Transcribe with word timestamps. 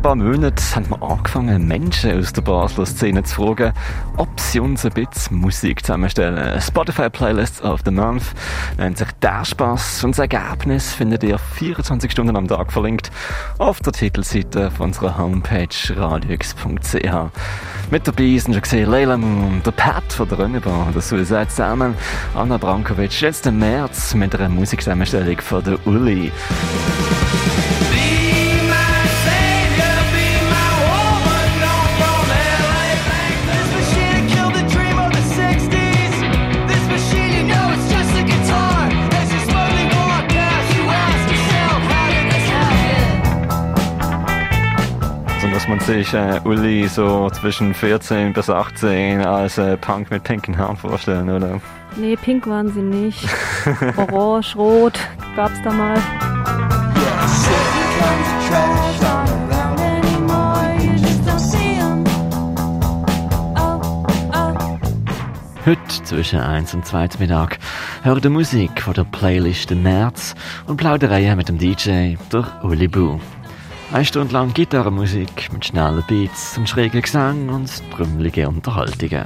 Vor 0.00 0.12
ein 0.12 0.18
paar 0.20 0.26
Monaten 0.26 0.62
haben 0.76 0.90
wir 0.90 1.02
angefangen, 1.02 1.66
Menschen 1.66 2.20
aus 2.20 2.32
der 2.32 2.42
Basler 2.42 2.86
Szene 2.86 3.24
zu 3.24 3.34
fragen, 3.34 3.72
ob 4.16 4.28
sie 4.38 4.60
uns 4.60 4.86
ein 4.86 4.92
bisschen 4.92 5.38
Musik 5.38 5.84
zusammenstellen. 5.84 6.60
Spotify 6.60 7.10
Playlists 7.10 7.60
of 7.62 7.80
the 7.84 7.90
Month 7.90 8.22
nennt 8.76 8.96
sich 8.96 9.08
der 9.20 9.44
Spaß 9.44 10.04
und 10.04 10.12
das 10.12 10.20
Ergebnis 10.20 10.92
findet 10.92 11.24
ihr 11.24 11.36
24 11.36 12.12
Stunden 12.12 12.36
am 12.36 12.46
Tag 12.46 12.72
verlinkt 12.72 13.10
auf 13.58 13.80
der 13.80 13.92
Titelseite 13.92 14.70
von 14.70 14.90
unserer 14.90 15.18
Homepage 15.18 15.66
radiox.ch. 15.96 17.90
Mit 17.90 18.06
dabei 18.06 18.38
sind 18.38 18.52
schon 18.52 18.62
gesehen 18.62 18.88
Leila 18.88 19.16
Moon, 19.16 19.60
der 19.66 19.72
Pat 19.72 20.12
von 20.12 20.28
der 20.28 20.38
Rönnebar, 20.38 20.92
der 20.94 21.02
Suicide 21.02 21.48
Salmon, 21.48 21.96
Anna 22.36 22.56
Brankovic, 22.56 23.20
jetzt 23.20 23.48
im 23.48 23.58
März 23.58 24.14
mit 24.14 24.32
einer 24.36 24.48
Musikzusammenstellung 24.48 25.40
von 25.40 25.64
der 25.64 25.84
Uli. 25.88 26.30
Man 45.68 45.80
sich 45.80 46.14
äh, 46.14 46.40
Uli 46.44 46.88
so 46.88 47.28
zwischen 47.30 47.74
14 47.74 48.32
bis 48.32 48.48
18 48.48 49.20
als 49.20 49.58
äh, 49.58 49.76
Punk 49.76 50.10
mit 50.10 50.24
pinken 50.24 50.56
Haaren 50.56 50.76
vorstellen, 50.76 51.28
oder? 51.28 51.60
Nee, 51.96 52.16
pink 52.16 52.46
waren 52.46 52.72
sie 52.72 52.80
nicht. 52.80 53.28
Orange, 53.96 54.56
rot 54.56 54.98
gab's 55.36 55.60
da 55.62 55.72
mal. 55.72 55.98
Heute 65.66 66.04
zwischen 66.04 66.40
1 66.40 66.72
und 66.72 66.86
2 66.86 67.08
Mittag 67.18 67.58
hören 68.02 68.22
die 68.22 68.28
Musik 68.30 68.80
von 68.80 68.94
der 68.94 69.04
Playlist 69.04 69.70
im 69.70 69.82
März 69.82 70.34
und 70.66 70.78
Plaudereien 70.78 71.36
mit 71.36 71.50
dem 71.50 71.58
DJ 71.58 72.14
durch 72.30 72.48
Uli 72.62 72.88
Bu. 72.88 73.18
Eine 73.90 74.04
Stunde 74.04 74.34
lang 74.34 74.52
Gitarrenmusik 74.52 75.50
mit 75.50 75.64
schnellen 75.64 76.04
Beats 76.06 76.58
und 76.58 76.68
schrägen 76.68 77.00
Gesang 77.00 77.48
und 77.48 77.70
trümmelige 77.90 78.46
Unterhaltungen. 78.46 79.24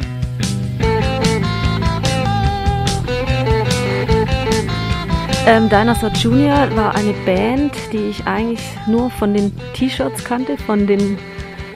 Ähm, 5.48 5.68
Dinosaur 5.68 6.10
Junior 6.10 6.76
war 6.76 6.94
eine 6.94 7.12
Band, 7.26 7.74
die 7.92 8.10
ich 8.10 8.24
eigentlich 8.24 8.62
nur 8.86 9.10
von 9.10 9.34
den 9.34 9.52
T-Shirts 9.74 10.22
kannte, 10.22 10.56
von 10.56 10.86
den 10.86 11.18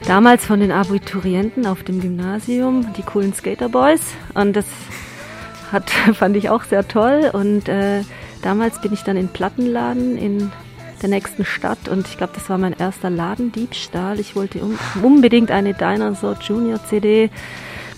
damals 0.07 0.47
von 0.47 0.61
den 0.61 0.71
Abiturienten 0.71 1.67
auf 1.67 1.83
dem 1.83 2.01
Gymnasium, 2.01 2.93
die 2.97 3.03
coolen 3.03 3.35
Skater 3.35 3.69
Boys. 3.69 4.15
Und 4.35 4.55
das 4.55 4.67
hat, 5.73 5.91
fand 6.15 6.37
ich 6.37 6.51
auch 6.51 6.63
sehr 6.63 6.87
toll. 6.87 7.31
Und 7.33 7.69
äh, 7.69 8.03
damals 8.43 8.81
bin 8.81 8.93
ich 8.93 9.03
dann 9.03 9.17
in 9.17 9.27
Plattenladen 9.27 10.17
in 10.17 10.53
der 11.03 11.09
nächsten 11.09 11.45
Stadt 11.45 11.89
und 11.89 12.07
ich 12.09 12.17
glaube, 12.17 12.33
das 12.35 12.49
war 12.49 12.59
mein 12.59 12.73
erster 12.73 13.11
Ladendiebstahl. 13.11 14.21
Ich 14.21 14.37
wollte 14.37 14.61
um, 14.61 14.79
unbedingt 15.03 15.51
eine 15.51 15.75
Dinosaur 15.75 16.37
Junior 16.41 16.81
CD 16.89 17.31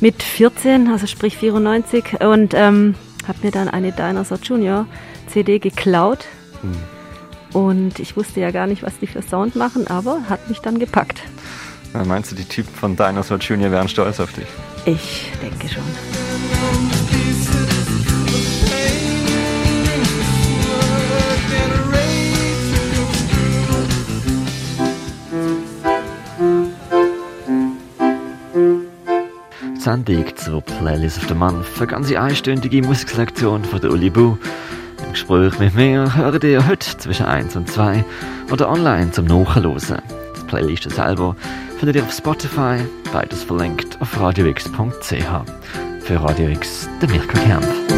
mit 0.00 0.22
14, 0.22 0.88
also 0.88 1.06
sprich 1.06 1.36
94 1.36 2.20
und 2.20 2.54
ähm, 2.54 2.94
habe 3.26 3.38
mir 3.42 3.50
dann 3.50 3.68
eine 3.68 3.92
Dinosaur 3.92 4.38
Junior 4.42 4.86
CD 5.26 5.58
geklaut. 5.58 6.26
Und 7.52 7.98
ich 7.98 8.16
wusste 8.16 8.40
ja 8.40 8.50
gar 8.50 8.66
nicht, 8.66 8.82
was 8.82 8.98
die 8.98 9.06
für 9.06 9.22
Sound 9.22 9.56
machen, 9.56 9.86
aber 9.86 10.22
hat 10.28 10.48
mich 10.48 10.58
dann 10.58 10.78
gepackt. 10.78 11.22
Meinst 11.92 12.30
du, 12.30 12.36
die 12.36 12.44
Typen 12.44 12.74
von 12.74 12.96
Dinosaur 12.96 13.38
Junior 13.38 13.70
wären 13.70 13.88
stolz 13.88 14.20
auf 14.20 14.32
dich? 14.32 14.46
Ich 14.84 15.30
denke 15.42 15.68
schon. 15.68 17.07
Sendung 29.88 30.26
zur 30.36 30.60
Playlist 30.60 31.16
of 31.16 31.28
the 31.28 31.34
Month, 31.34 31.64
eine 31.78 31.86
ganze 31.86 32.20
einstündige 32.20 32.82
Musikselektion 32.82 33.64
von 33.64 33.80
der 33.80 33.90
Uli 33.90 34.10
Bu. 34.10 34.36
Im 35.02 35.12
Gespräch 35.12 35.58
mit 35.58 35.74
mir 35.74 36.14
hört 36.14 36.44
ihr 36.44 36.68
heute 36.68 36.98
zwischen 36.98 37.24
1 37.24 37.56
und 37.56 37.70
2 37.70 38.04
oder 38.52 38.68
online 38.68 39.10
zum 39.12 39.24
Nachhören. 39.24 40.02
Die 40.36 40.46
Playlist 40.46 40.90
selber 40.90 41.34
findet 41.78 41.96
ihr 41.96 42.02
auf 42.02 42.12
Spotify, 42.12 42.76
beides 43.14 43.44
verlinkt 43.44 43.98
auf 44.02 44.20
radiox.ch. 44.20 45.24
Für 46.00 46.22
Radio 46.22 46.48
X, 46.50 46.86
der 47.00 47.08
Mirko 47.08 47.38
Kempf. 47.38 47.97